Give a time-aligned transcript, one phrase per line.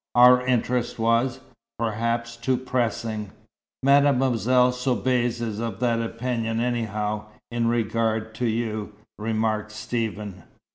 [0.15, 1.41] Our interest was,
[1.77, 3.33] perhaps, too pressing."
[3.83, 10.41] "Mademoiselle Soubise is of that opinion, anyhow in regard to you," remarked Stephen.